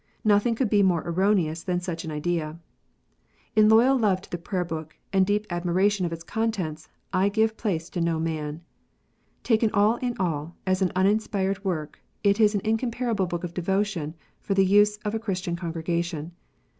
Nothing 0.23 0.55
could 0.55 0.67
be 0.71 0.81
more 0.81 1.03
erroneous 1.05 1.61
than 1.61 1.79
such 1.79 2.03
an 2.03 2.09
idea. 2.09 2.57
In 3.55 3.69
loyal 3.69 3.95
love 3.99 4.19
to 4.21 4.31
the 4.31 4.39
Prayer 4.39 4.65
book, 4.65 4.97
and 5.13 5.27
deep 5.27 5.45
admiration 5.51 6.07
of 6.07 6.11
its 6.11 6.23
contents, 6.23 6.89
I 7.13 7.29
give 7.29 7.55
place 7.55 7.87
to 7.91 8.01
no 8.01 8.19
man. 8.19 8.61
Taken 9.43 9.69
for 9.69 9.75
all 9.75 9.95
in 9.97 10.17
all, 10.17 10.55
as 10.65 10.81
an 10.81 10.91
uninspired 10.95 11.63
work, 11.63 12.01
it 12.23 12.39
is 12.39 12.55
an 12.55 12.61
incomparable 12.63 13.27
book 13.27 13.43
of 13.43 13.53
devotion 13.53 14.15
for 14.39 14.55
the 14.55 14.65
use 14.65 14.97
of 15.05 15.13
a 15.13 15.19
Christian 15.19 15.55
congregation. 15.55 16.31